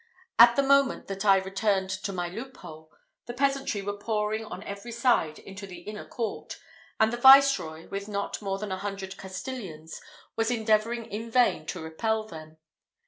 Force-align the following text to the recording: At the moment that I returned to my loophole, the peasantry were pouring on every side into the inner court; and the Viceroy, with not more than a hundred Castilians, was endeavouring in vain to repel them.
At 0.39 0.55
the 0.55 0.63
moment 0.63 1.05
that 1.09 1.25
I 1.25 1.37
returned 1.37 1.91
to 1.91 2.11
my 2.11 2.27
loophole, 2.27 2.91
the 3.27 3.35
peasantry 3.35 3.83
were 3.83 3.99
pouring 3.99 4.43
on 4.43 4.63
every 4.63 4.91
side 4.91 5.37
into 5.37 5.67
the 5.67 5.81
inner 5.81 6.07
court; 6.07 6.57
and 6.99 7.13
the 7.13 7.17
Viceroy, 7.17 7.87
with 7.87 8.07
not 8.07 8.41
more 8.41 8.57
than 8.57 8.71
a 8.71 8.79
hundred 8.79 9.15
Castilians, 9.15 10.01
was 10.35 10.49
endeavouring 10.49 11.05
in 11.05 11.29
vain 11.29 11.67
to 11.67 11.83
repel 11.83 12.23
them. 12.25 12.57